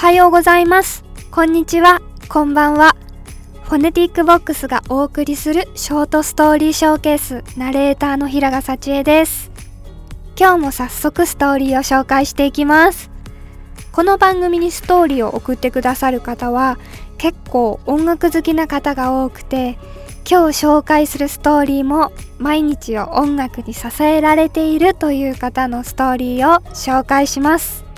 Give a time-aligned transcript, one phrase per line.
[0.00, 1.04] はようございます。
[1.30, 2.00] こんにちは。
[2.30, 2.96] こんばんは。
[3.64, 9.50] フォネティックボックスがお送りするショートストーリーショーケースナレーターの平賀幸恵です。
[10.38, 13.10] 今日も早速ストーリーを紹介していきます。
[13.92, 16.78] この番組にストーリーを送ってくださる方は
[17.18, 19.78] 結構音楽好きな方が多くて
[20.26, 27.89] 今日紹介するストーリーも毎日を音楽に支えられているという方のストーリーを紹介します。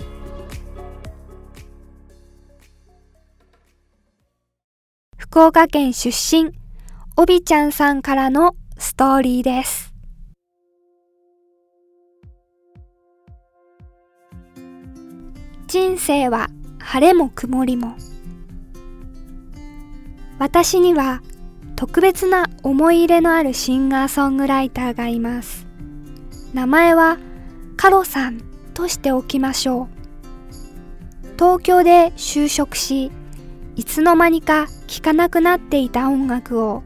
[5.33, 6.51] 福岡県出身
[7.17, 9.91] おびちゃんさんからのストーリーです。
[15.65, 17.95] 人生は晴れも曇りも。
[20.37, 21.23] 私には
[21.75, 25.65] 特別な思い入れのあるシンガーソングライターがいます。
[26.53, 27.17] 名前は
[27.75, 28.39] カロさん
[28.75, 29.87] としておきましょう。
[31.39, 33.11] 東京で就職し
[33.75, 36.83] いつの間にか聴かなくなっていた音楽を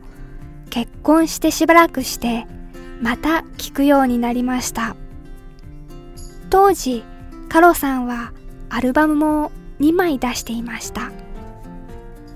[0.69, 2.47] 結婚してしばらくして
[3.01, 4.95] また聴くようになりました。
[6.49, 7.03] 当時
[7.49, 8.31] カロさんは
[8.69, 11.11] アルバムも2枚出していました。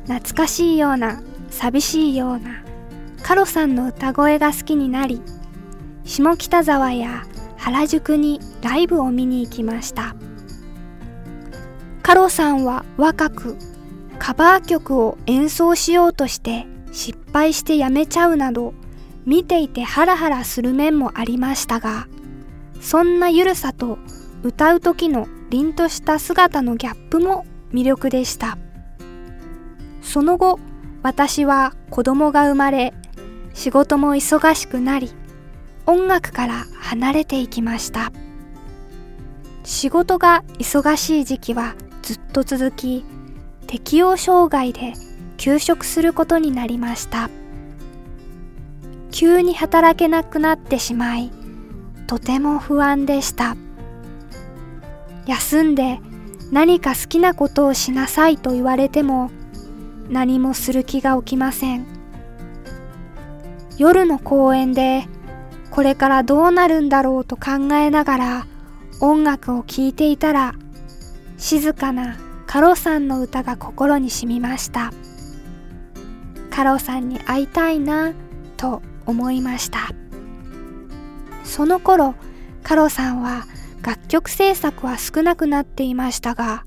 [0.07, 2.65] 懐かしいような寂しいような
[3.23, 5.21] カロさんの歌声が好きになり
[6.03, 7.23] 下北沢や
[7.55, 10.17] 原宿にライブを見に行きました。
[12.03, 13.57] カロさんは若く
[14.21, 18.75] カバー曲を演奏しようとして失敗してやめちゃうなど
[19.25, 22.07] 見ていてハラハラする面もありましたが
[22.79, 23.97] そんなゆるさと
[24.43, 28.59] 歌う時の凛とした姿のギャップも魅力でした。
[30.03, 30.59] その後
[31.01, 32.93] 私は子供が生まれ
[33.55, 35.11] 仕事も忙しくなり
[35.87, 38.11] 音楽から離れていきました。
[39.63, 43.03] 仕事が忙しい時期はずっと続き
[43.71, 44.95] 適応障害で
[45.37, 47.29] 休職することになりました。
[49.11, 51.31] 急に働けなくなってしまい
[52.05, 53.55] とても不安でした。
[55.25, 56.01] 休んで
[56.51, 59.31] 何か好きなことをしなさいと言われても
[60.09, 61.85] 何もする気が起きません。
[63.77, 65.07] 夜の公園で
[65.69, 68.47] これからどうなるんだろうと考えながら
[68.99, 70.55] 音楽を聴いていたら
[71.37, 72.17] 静かな
[72.51, 74.91] カロさんの歌が心に染みました。
[76.49, 78.11] カロさんに会いたいな
[78.57, 79.87] と思いました。
[81.45, 82.13] その頃
[82.61, 83.45] カロさんは
[83.83, 86.65] 楽曲制作は少なくなっていましたが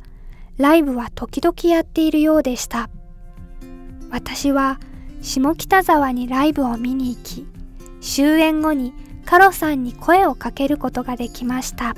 [0.56, 2.88] ライブは時々やっているようでした。
[4.10, 4.80] 私は
[5.20, 7.46] 下北沢にライブを見に行き
[8.00, 8.94] 終演後に
[9.26, 11.94] カロさんに声をかけることができました。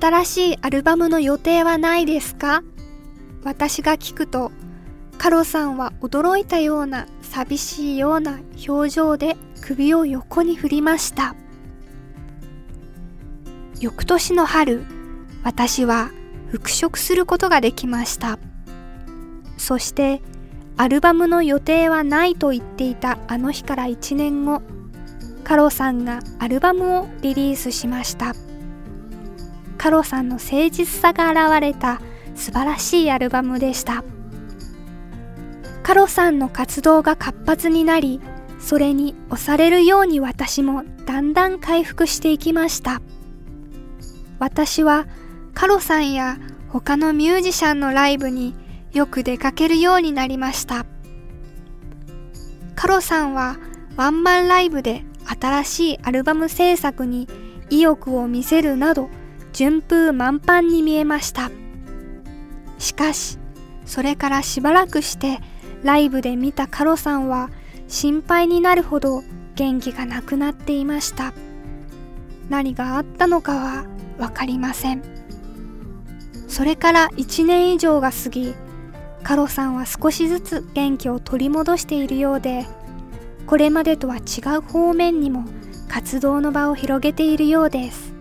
[0.00, 2.62] 新しいアルバムの予定はないですか？
[3.44, 4.52] 私が聞くと
[5.16, 8.38] カロさんは驚いたような寂しいような
[8.68, 11.34] 表情で首を横に振りました。
[13.80, 14.84] 翌年の春
[15.42, 16.10] 私は
[16.50, 18.38] 復職することができました。
[19.56, 20.22] そして
[20.76, 24.62] アルバムの予定はないと言っていたあの日から1年後
[25.42, 28.34] カロさんがアルバムをリリースしました。
[29.78, 32.00] カロさんの誠実さが現れた
[32.34, 34.04] 素晴らしいアルバムでした。
[35.82, 38.20] カロさんの活動が活発になり
[38.58, 43.00] それに押されるように私もだんだん回復していきました。
[44.38, 45.06] 私は
[45.54, 46.36] カロさんや
[46.68, 48.54] 他のミュージシャンのライブに
[48.92, 50.84] よく出かけるようになりました。
[52.74, 53.58] カロさんは
[53.96, 55.04] ワンマンライブで
[55.40, 57.28] 新しいアルバム制作に
[57.70, 59.08] 意欲を見せるなど
[59.58, 61.50] 順風満帆に見えました。
[62.78, 63.38] しかし
[63.86, 65.40] それからしばらくして
[65.82, 67.50] ライブで見たカロさんは
[67.88, 69.24] 心配になるほど
[69.56, 71.32] 元気がなくなっていました。
[72.48, 75.02] 何があったのかは分かりません。
[76.46, 78.54] それから1年以上が過ぎ
[79.24, 82.64] カロさんは少しずつ元気を取り戻しているようで
[83.48, 84.20] これまでとは違
[84.58, 85.46] う方面にも
[85.88, 88.17] 活動の場を広げているようです。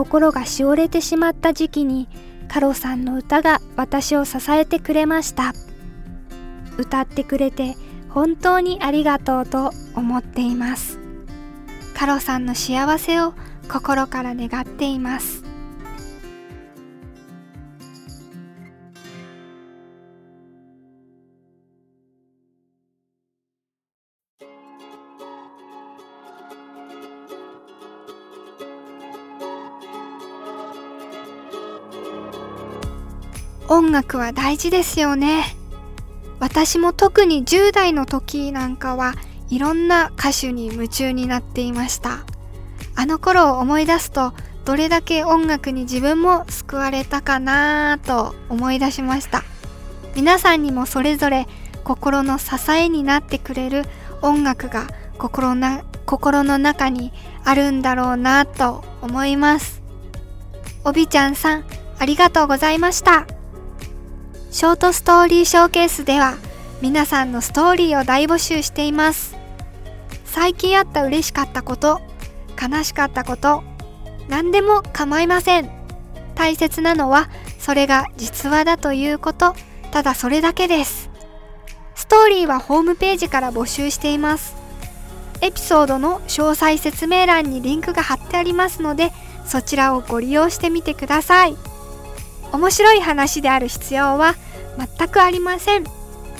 [0.00, 2.08] 心がしおれてしまった時期に
[2.48, 5.52] カロさんの歌が私を支えてくれました。
[6.78, 7.76] 歌ってくれて
[8.08, 10.98] 本当にありがとうと思っています。
[11.94, 13.34] カロさんの幸せを
[13.70, 15.39] 心から願っています。
[33.70, 35.44] 音楽は大事ですよね。
[36.40, 39.14] 私も特に10代の時なんかは
[39.48, 42.24] いろんな歌手に夢中になっていました。
[42.96, 44.32] あの頃を思い出すと
[44.64, 49.44] どれだけ音楽に自分も救われたかなと思い出しました。
[50.16, 51.46] 皆さんにもそれぞれ
[51.84, 53.84] 心の支えになってくれる
[54.20, 57.12] 音楽が心な心の中に
[57.44, 59.80] あるんだろうなと思います。
[60.84, 61.64] おびちゃんさん
[62.00, 63.28] ありがとうございました。
[64.50, 66.36] ショートストーリーショーケースでは
[66.82, 69.36] 皆さんのストーリーを大募集しています。
[70.24, 72.00] 最近あった嬉しかったこと
[72.60, 73.62] 悲しかったこと
[74.28, 75.70] 何でも構いません。
[76.34, 77.28] 大切なのは
[77.60, 79.54] それが実話だということ
[79.92, 81.10] ただそれだけです。
[81.94, 84.56] ストーリーはホームページから募集しています。
[85.42, 89.12] エピソードの詳細説明欄にリンクが貼ってありますので
[89.46, 91.56] そちらをご利用してみてください。
[92.52, 94.34] 面白い話である必要は
[94.98, 95.84] 全くありません。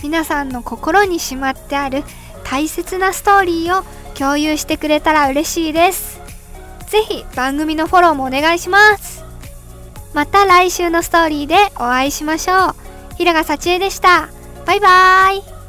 [0.02, 2.04] 皆さんの心にしまってある
[2.44, 3.84] 大切なストーリーを
[4.14, 6.20] 共有してくれたら嬉しいです。
[6.88, 9.24] 是非番組のフォローもお願いします。
[10.12, 12.74] また来週のストーリーでお会いしましょう。
[13.16, 14.28] 平賀幸恵でした。
[14.66, 15.59] バイバーイ。